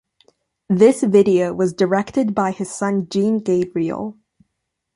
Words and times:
This 0.67 1.03
video 1.03 1.53
was 1.53 1.73
directed 1.73 2.33
by 2.33 2.49
his 2.53 2.71
son 2.71 3.05
Jean 3.07 3.37
Gabriel. 3.37 4.17